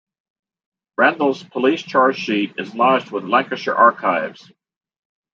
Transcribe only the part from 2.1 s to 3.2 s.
sheet is lodged